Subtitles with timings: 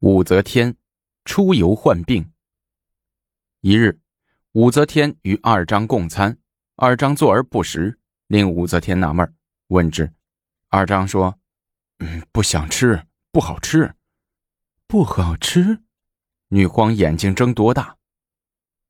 [0.00, 0.76] 武则天
[1.24, 2.30] 出游患病。
[3.62, 3.98] 一日，
[4.52, 6.36] 武则天与二张共餐，
[6.74, 9.34] 二张坐而不食，令武则天纳闷，
[9.68, 10.12] 问之。
[10.68, 11.38] 二张说
[12.00, 13.94] ：“嗯，不想吃，不好吃，
[14.86, 15.80] 不好吃。”
[16.48, 17.96] 女皇眼睛睁多大？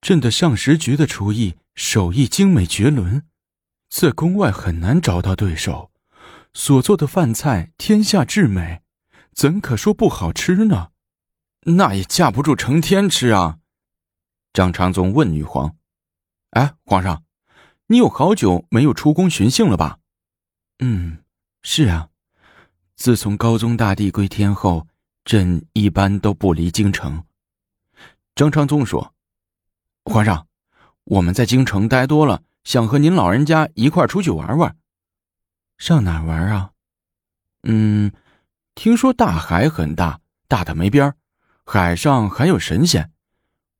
[0.00, 3.26] 朕的上食局的厨艺手艺精美绝伦，
[3.90, 5.90] 在宫外很难找到对手，
[6.54, 8.82] 所做的饭菜天下至美，
[9.34, 10.91] 怎可说不好吃呢？
[11.64, 13.58] 那也架不住成天吃啊！
[14.52, 15.76] 张昌宗问女皇
[16.50, 17.22] ：“哎，皇上，
[17.86, 19.98] 你有好久没有出宫巡幸了吧
[20.80, 21.22] ？”“嗯，
[21.62, 22.08] 是啊，
[22.96, 24.88] 自从高宗大帝归天后，
[25.24, 27.24] 朕一般都不离京城。”
[28.34, 29.14] 张昌宗说
[30.04, 30.48] ：“皇上，
[31.04, 34.76] 我们在京城待多了，想和您老人家一块出去玩玩。
[35.78, 36.72] 上哪玩啊？
[37.62, 38.12] 嗯，
[38.74, 41.14] 听说大海很大，大的没边儿。”
[41.74, 43.10] 海上还有神仙，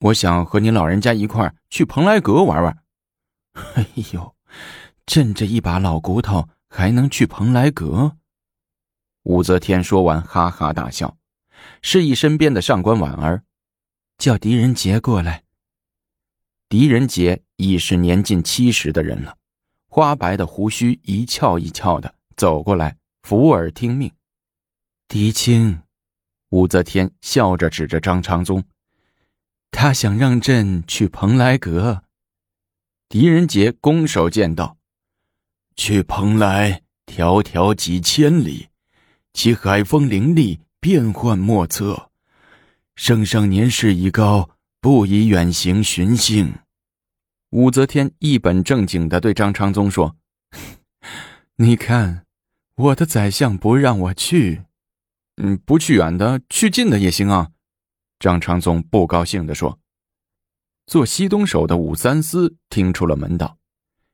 [0.00, 2.84] 我想和您老人家一块去蓬莱阁玩玩。
[3.76, 4.36] 哎呦，
[5.06, 8.18] 朕这一把老骨头还能去蓬莱阁？
[9.22, 11.16] 武则天说完，哈哈大笑，
[11.80, 13.42] 示意身边的上官婉儿
[14.18, 15.44] 叫狄仁杰过来。
[16.68, 19.38] 狄仁杰已是年近七十的人了，
[19.88, 24.12] 花白的胡须一翘一翘的，走过来伏耳听命。
[25.08, 25.80] 狄青。
[26.50, 28.64] 武则天笑着指着张昌宗，
[29.70, 32.04] 他想让朕去蓬莱阁。
[33.08, 34.76] 狄仁杰拱手见道
[35.76, 38.68] ：“去蓬莱，迢迢几千里，
[39.32, 42.10] 其海风凌厉，变幻莫测。
[42.96, 46.54] 圣上年事已高，不宜远行巡幸。”
[47.50, 50.16] 武则天一本正经的对张昌宗说
[51.56, 52.26] ：“你看，
[52.74, 54.62] 我的宰相不让我去。”
[55.40, 57.50] 嗯，不去远的，去近的也行啊。
[58.18, 59.78] 张昌宗不高兴地说。
[60.86, 63.58] 做西东守的武三思听出了门道，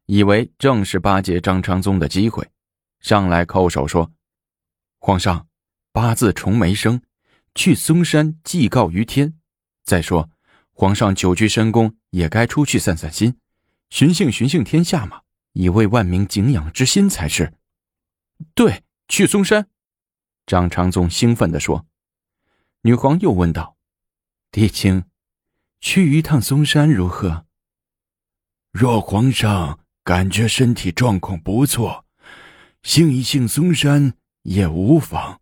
[0.06, 2.50] 以为正是巴结张昌宗的机会，
[2.98, 4.12] 上来叩首说
[4.98, 5.46] ：“皇上，
[5.92, 7.00] 八字重眉生，
[7.54, 9.34] 去嵩山祭告于天。
[9.84, 10.28] 再说，
[10.72, 13.38] 皇上久居深宫，也该出去散散心，
[13.88, 15.20] 巡幸巡幸天下嘛，
[15.52, 17.54] 以慰万民敬仰之心才是。”
[18.54, 19.68] 对，去嵩山。
[20.46, 21.86] 张长宗兴奋地说
[22.82, 23.76] ：“女皇又问道
[24.52, 25.04] ：‘帝青，
[25.80, 27.46] 去一趟嵩山如何？’
[28.70, 32.04] 若皇上感觉身体状况不错，
[32.82, 35.40] 幸一幸嵩山也无妨。”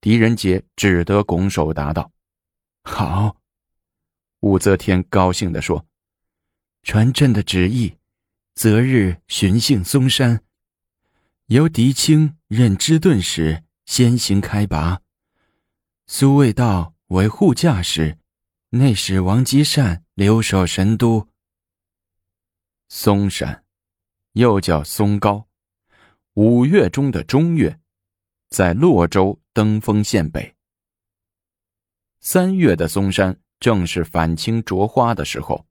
[0.00, 2.10] 狄仁杰只得拱手答道
[2.82, 3.36] ：“好。”
[4.40, 5.86] 武则天高兴地说
[6.82, 7.98] ：“传朕的旨意，
[8.54, 10.42] 择日巡幸嵩山，
[11.46, 13.62] 由狄青任知顿使。”
[13.94, 15.02] 先行开拔，
[16.06, 18.16] 苏味道为护驾使，
[18.70, 21.28] 内史王吉善留守神都。
[22.88, 23.64] 嵩山，
[24.32, 25.46] 又叫嵩高，
[26.32, 27.78] 五月中的中月，
[28.48, 30.54] 在洛州登封县北。
[32.18, 35.66] 三月的嵩山正是返青着花的时候，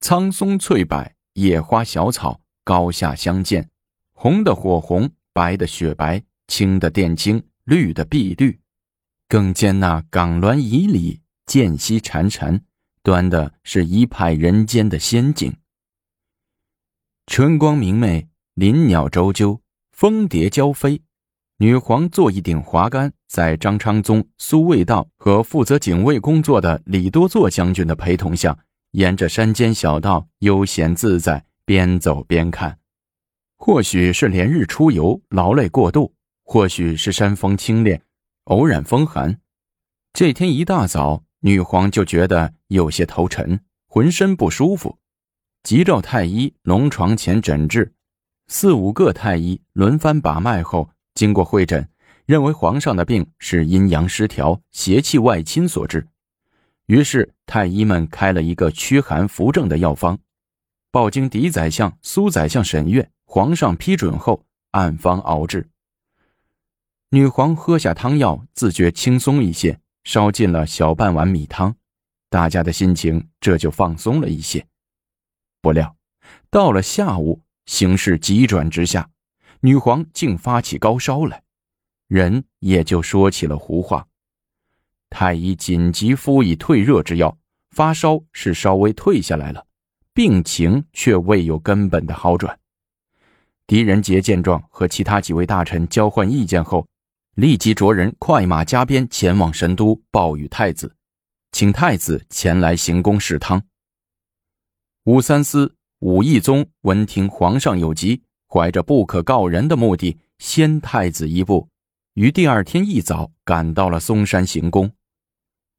[0.00, 3.68] 苍松翠柏，野花小草，高下相间，
[4.12, 7.44] 红的火红，白的雪白，青的靛青。
[7.70, 8.58] 绿的碧绿，
[9.28, 12.62] 更见那港峦旖旎，涧溪潺潺，
[13.04, 15.54] 端的是一派人间的仙境。
[17.28, 19.60] 春光明媚，林鸟啁啾，
[19.92, 21.00] 蜂蝶交飞。
[21.58, 28.58] 女皇坐一顶华杆，在张昌宗、苏味道和负责警卫工作的李多作将军的陪同下，
[28.90, 32.80] 沿着山间小道悠闲自在，边走边看。
[33.56, 36.12] 或许是连日出游，劳累过度。
[36.52, 38.00] 或许是山风清冽，
[38.46, 39.38] 偶染风寒。
[40.12, 44.98] 这天一大早，女皇就觉得有些头沉，浑身不舒服，
[45.62, 47.94] 急召太医龙床前诊治。
[48.48, 51.88] 四五个太医轮番把脉后，经过会诊，
[52.26, 56.04] 认为皇上的病是阴阳失调、邪气外侵所致。
[56.86, 60.18] 于是太医们开了一个驱寒扶正的药方，
[60.90, 65.69] 报经狄宰相、苏宰相审阅，皇上批准后，按方熬制。
[67.12, 71.74] 女皇喝下汤药，自觉轻松一些，烧尽了小半碗米汤，
[72.28, 74.64] 大家的心情这就放松了一些。
[75.60, 75.96] 不料，
[76.50, 79.10] 到了下午，形势急转直下，
[79.58, 81.42] 女皇竟发起高烧来，
[82.06, 84.06] 人也就说起了胡话。
[85.08, 87.36] 太医紧急敷以退热之药，
[87.70, 89.66] 发烧是稍微退下来了，
[90.14, 92.56] 病情却未有根本的好转。
[93.66, 96.86] 狄仁杰见状，和其他几位大臣交换意见后。
[97.40, 100.94] 立即着人快马加鞭前往神都报与太子，
[101.52, 103.62] 请太子前来行宫试汤。
[105.04, 111.66] 武三思、武义宗闻听皇上有急，怀着不可告人的目的，先太子一步，
[112.12, 114.92] 于第二天一早赶到了嵩山行宫。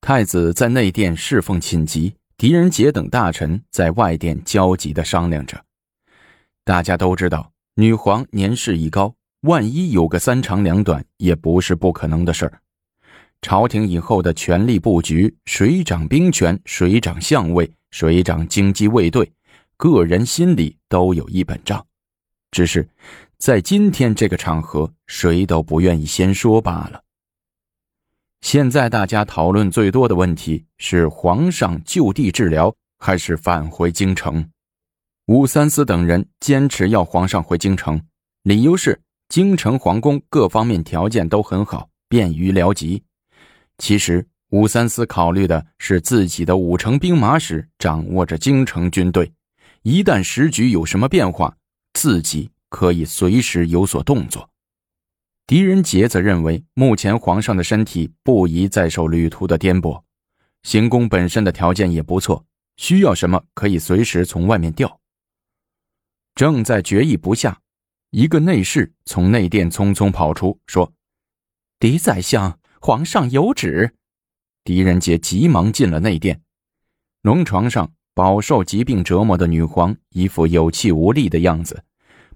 [0.02, 5.64] 太子在内殿侍奉寝疾，狄仁杰等大臣在外殿焦急地商量着。
[6.66, 12.62] 大家都知道，女皇年事已高，万一有个三长两短，也不是不可能的事儿。
[13.42, 19.32] 朝廷以后的权力布局，谁掌兵权，谁掌相位，谁掌京畿卫队，
[19.78, 21.84] 个人心里都有一本账。
[22.52, 22.88] 只是
[23.40, 27.02] 在今天这个场合，谁都不愿意先说罢了。
[28.42, 34.48] 现在大家讨论最多的问题是：皇上就地治疗，还是返回京城？
[35.26, 38.00] 武三思等人坚持要皇上回京城，
[38.44, 43.02] 理由是京城皇宫各方面条件都很好，便于疗疾。
[43.78, 49.32] 其实武三思考虑的是自己的五城兵马使掌握着京城军队，
[49.84, 51.56] 一旦时局有什么变化，
[51.94, 54.50] 自己可以随时有所动作。
[55.48, 60.04] 狄仁杰则认为，目前皇上的身体不宜再受旅途的颠簸，
[60.64, 62.46] 行宫本身的条件也不错，
[62.76, 65.00] 需要什么可以随时从外面调。
[66.36, 67.61] 正在决议不下，
[68.12, 70.94] 一个内侍从内殿匆匆跑出，说
[71.80, 73.96] ：“狄宰相，皇上有旨。”
[74.66, 76.42] 狄仁杰急忙进了内殿。
[77.22, 81.86] 龙床上，饱受疾病折磨的女皇一副有气无力的样子，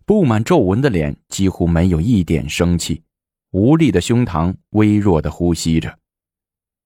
[0.06, 3.04] 布满皱纹的脸几乎没有一点生气。
[3.52, 6.00] 无力的胸膛微弱的呼吸着，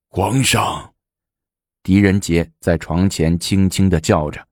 [0.07, 0.93] 皇上。
[1.83, 4.47] 狄仁杰在床前轻轻的叫着。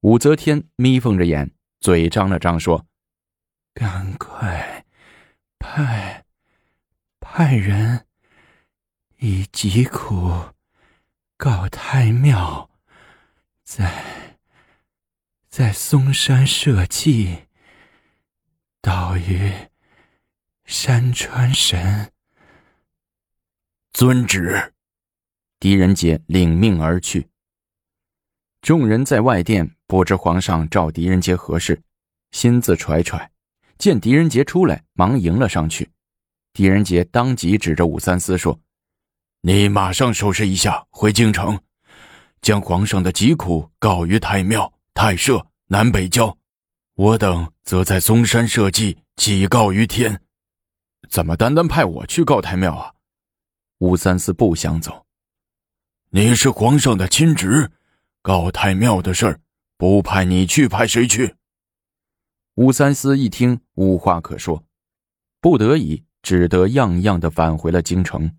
[0.00, 1.50] 武则天眯缝着眼，
[1.80, 2.86] 嘴张了张，说
[3.74, 4.84] ：“赶快
[5.58, 6.24] 派
[7.20, 8.06] 派人
[9.18, 10.54] 以疾苦
[11.36, 12.70] 告太庙，
[13.64, 14.36] 在
[15.48, 17.46] 在嵩山社稷，
[18.80, 19.52] 岛于。”
[20.68, 22.12] 山川神，
[23.90, 24.74] 遵旨。
[25.58, 27.30] 狄仁杰领命而去。
[28.60, 31.80] 众人在外殿不知皇上召狄仁杰何事，
[32.32, 33.30] 心自揣揣。
[33.78, 35.88] 见狄仁杰出来，忙迎了上去。
[36.52, 38.58] 狄仁杰当即指着武三思说
[39.42, 41.58] ：“你马上收拾一下，回京城，
[42.42, 46.36] 将皇上的疾苦告于太庙、太社、南北郊。
[46.94, 50.20] 我等则在嵩山社稷启告于天。”
[51.08, 52.92] 怎么单单派我去告太庙啊？
[53.78, 55.06] 武三思不想走。
[56.10, 57.70] 你是皇上的亲侄，
[58.22, 59.40] 告太庙的事儿，
[59.76, 61.36] 不派你去，派谁去？
[62.58, 64.64] 武三思一听，无话可说，
[65.40, 68.32] 不得已，只得样样的返回了京城。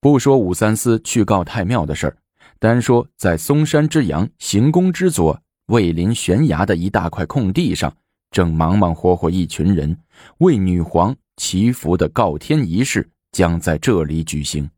[0.00, 2.18] 不说武三思去告太庙的事儿，
[2.58, 7.96] 单说在嵩山之阳行宫之左卫临悬崖的一大块空地上，
[8.32, 9.96] 正忙忙活活一群人
[10.38, 11.16] 为女皇。
[11.36, 14.68] 祈福的告天仪式将在这里举行。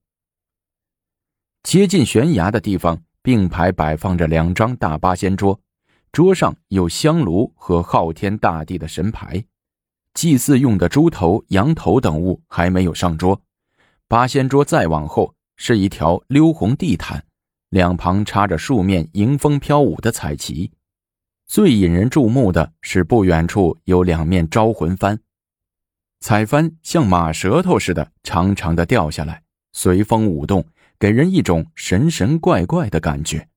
[1.63, 5.59] 接近悬崖的地方，并排摆放着两张大八仙桌，
[6.19, 9.45] 桌上有香炉和昊天大帝的神牌，
[10.15, 13.41] 祭祀用的猪头、羊头等物还没有上桌。
[14.09, 17.25] 八仙桌再往后是一条溜红地毯，
[17.69, 20.73] 两旁插着数面迎风飘舞的彩旗。
[21.47, 25.17] 最引人注目的是，不远处有两面招魂幡。
[26.19, 30.67] 彩幡像马舌头似的长长的掉下来，随风舞动，
[30.99, 33.49] 给人一种神神怪怪的感觉。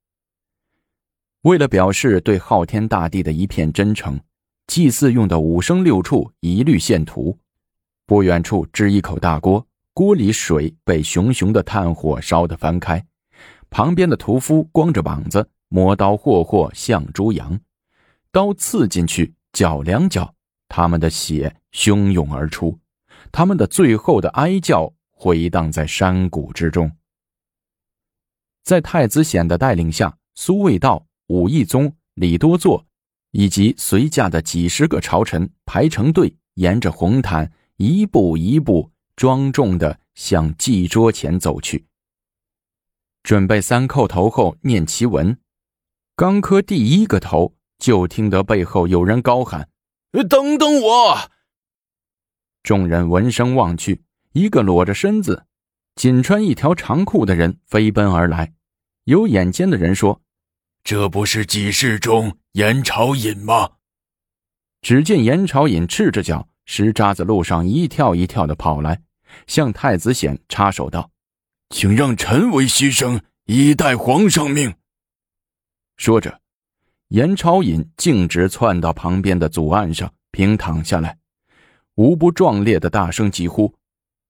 [1.43, 4.19] 为了表示对昊天大帝的一片真诚，
[4.67, 7.38] 祭祀用的五牲六畜一律献图。
[8.05, 13.03] 不远处支一口大锅，锅里水被熊熊的炭火烧得翻开，
[13.71, 17.60] 旁边的屠夫光着膀子，磨刀霍霍像猪羊，
[18.31, 20.36] 刀刺进去，搅两脚。
[20.67, 22.77] 他们的血汹涌而出，
[23.31, 26.91] 他们的最后的哀叫回荡在山谷之中。
[28.63, 32.86] 在太子显的带领下，苏味道、武义宗、李多作
[33.32, 41.86] 以及随驾的几十个朝臣排成队，沿着红毯一步一步庄重的向祭桌前走去。
[43.24, 45.38] 准备三叩头后念其文，
[46.18, 49.70] 刚磕第一个头，就听得背后有人高喊。
[50.30, 51.32] 等等我！
[52.62, 55.46] 众人闻声望去，一个裸着身子、
[55.96, 58.54] 仅穿一条长裤的人飞奔而来。
[59.06, 60.22] 有眼尖的人说
[60.84, 63.70] ：“这不是几世中严朝隐吗？”
[64.82, 69.00] 只见严朝隐赤着脚，石渣子路上一跳一跳的跑来，
[69.46, 71.12] 向太子显插手道
[71.70, 74.74] ：“请让臣为牺牲，以待皇上命。”
[75.98, 76.42] 说着，
[77.10, 81.20] 严超隐径直窜到旁边的祖案上，平躺下来，
[81.94, 83.76] 无不壮烈的大声疾呼：“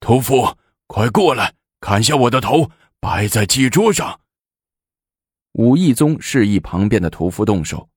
[0.01, 4.20] 屠夫，快过来，砍下我的头，摆在祭桌上。”
[5.53, 7.89] 武义宗示意旁边的屠夫动手。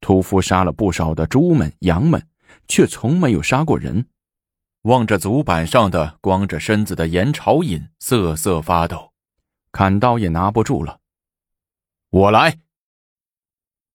[0.00, 2.26] 屠夫杀了不少的猪们、羊们，
[2.66, 4.08] 却从没有杀过人。
[4.82, 9.12] 望着祖板上的光着身子的严朝隐，瑟瑟发抖，
[9.70, 10.98] 砍刀也拿不住了。
[12.10, 12.58] 我来。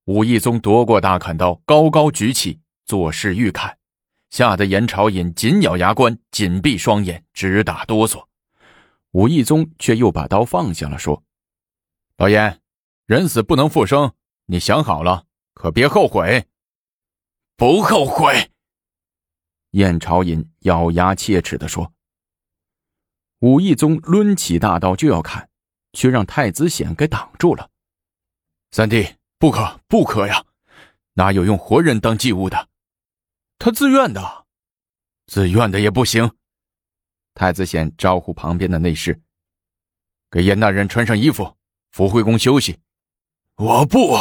[0.06, 3.78] 武义宗夺过大砍刀，高高举起，作势欲砍，
[4.30, 8.24] 吓得严朝隐紧咬牙关，紧闭双眼，直打哆嗦。
[9.12, 11.22] 武义宗却又把刀放下了，说
[12.16, 12.62] ：“老严，
[13.08, 14.14] 人死不能复生，
[14.46, 16.46] 你想好了？”可别后悔，
[17.56, 18.52] 不后悔。
[19.72, 21.94] 燕朝隐咬牙切齿的说
[23.40, 25.50] ：“武义宗抡起大刀就要砍，
[25.94, 27.72] 却让太子显给挡住了。
[28.70, 30.46] 三弟，不可，不可呀！
[31.14, 32.70] 哪有用活人当祭物的？
[33.58, 34.46] 他自愿的，
[35.26, 36.30] 自愿的也不行。”
[37.34, 39.24] 太子显招呼旁边的内侍
[40.30, 41.58] ：“给严大人穿上衣服，
[41.90, 42.78] 扶回宫休息。”
[43.58, 44.16] 我不。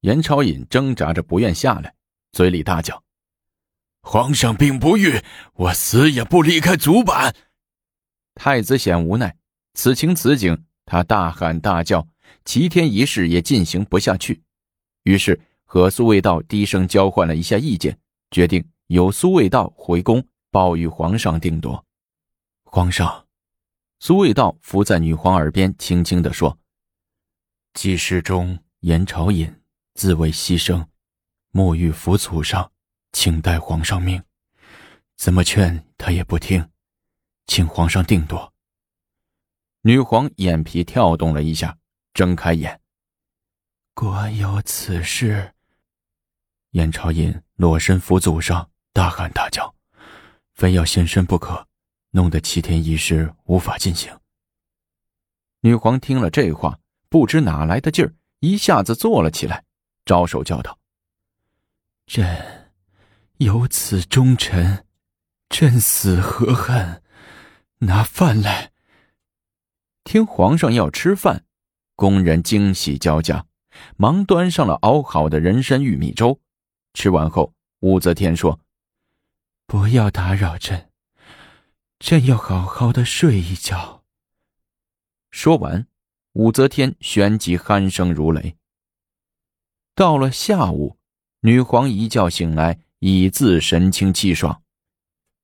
[0.00, 1.94] 严朝隐挣扎着不愿下来，
[2.32, 3.02] 嘴里大叫
[4.00, 5.22] ：“皇上病不愈，
[5.54, 7.34] 我死也不离开祖板。”
[8.34, 9.36] 太子显无奈，
[9.74, 12.08] 此情此景，他大喊大叫，
[12.46, 14.42] 齐天仪式也进行不下去，
[15.02, 17.98] 于是和苏味道低声交换了一下意见，
[18.30, 21.84] 决定由苏味道回宫报与皇上定夺。
[22.62, 23.26] 皇上，
[23.98, 26.58] 苏味道伏在女皇耳边轻轻地说
[27.74, 29.54] ：“祭事中，严朝隐。”
[29.92, 30.86] 自为牺牲，
[31.52, 32.72] 沐浴府祖上，
[33.12, 34.22] 请待皇上命。
[35.16, 36.70] 怎么劝他也不听，
[37.46, 38.54] 请皇上定夺。
[39.82, 41.76] 女皇眼皮跳动了一下，
[42.14, 42.80] 睁开眼。
[43.92, 45.52] 果有此事。
[46.70, 49.74] 严朝隐裸身府祖上，大喊大叫，
[50.54, 51.66] 非要现身不可，
[52.10, 54.18] 弄得齐天仪式无法进行。
[55.60, 56.78] 女皇听了这话，
[57.10, 59.64] 不知哪来的劲儿，一下子坐了起来。
[60.06, 60.78] 招手叫道
[62.06, 62.70] ：“朕
[63.38, 64.86] 有此忠臣，
[65.48, 67.02] 朕死何恨？
[67.78, 68.70] 拿饭来。”
[70.04, 71.44] 听皇上要吃饭，
[71.96, 73.44] 宫人惊喜交加，
[73.96, 76.40] 忙端上了熬好的人参玉米粥。
[76.94, 78.60] 吃完后，武则天说
[79.66, 80.90] ：“不要打扰朕，
[81.98, 84.04] 朕要好好的睡一觉。”
[85.30, 85.86] 说完，
[86.34, 88.56] 武则天旋即鼾声如雷。
[89.94, 90.96] 到了下午，
[91.40, 94.62] 女皇一觉醒来，已自神清气爽。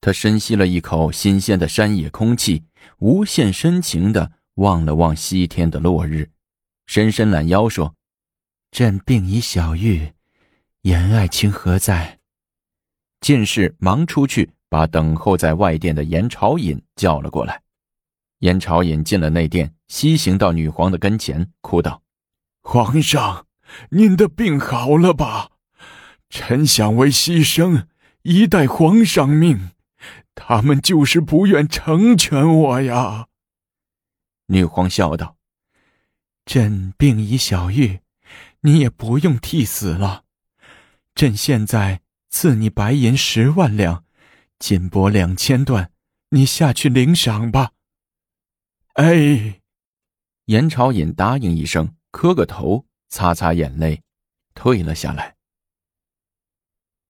[0.01, 2.65] 她深吸了一口新鲜的山野空气，
[2.99, 6.31] 无限深情的望了望西天的落日，
[6.87, 7.95] 伸伸懒腰说
[8.71, 10.13] ：“朕病已小愈，
[10.83, 12.21] 严爱卿何在？”
[13.21, 17.61] 进士忙出去把等候在外殿的严朝隐叫了过来。
[18.39, 22.03] 严朝隐进了内殿，西行到女皇的跟前，哭道
[22.63, 23.45] ：“皇上。”
[23.91, 25.51] 您的病好了吧？
[26.31, 27.89] 臣想为牺牲，
[28.23, 29.73] 一代皇上命，
[30.37, 33.27] 他们就是不愿成全我呀。
[34.47, 35.37] 女皇笑道
[36.47, 38.03] ：“朕病已小愈，
[38.61, 40.23] 你也不用替死了。
[41.17, 44.05] 朕现在赐你白银十万两，
[44.61, 45.91] 金帛两千段，
[46.29, 47.73] 你下去领赏吧。”
[48.95, 49.61] 哎，
[50.47, 52.87] 严朝隐答应一声，磕个头。
[53.09, 54.03] 擦擦眼泪，
[54.55, 55.37] 退了下来。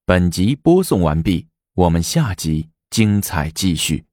[0.05, 4.06] 本集播送完毕，我们下集精彩继续。